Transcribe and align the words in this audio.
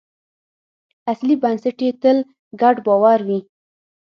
اصلي 1.11 1.35
بنسټ 1.41 1.77
یې 1.85 1.91
تل 2.01 2.17
ګډ 2.61 2.75
باور 2.85 3.19
وي. 3.27 3.39